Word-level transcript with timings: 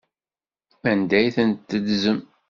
Anda 0.89 1.15
ay 1.17 1.27
tent-teddzem? 1.35 2.19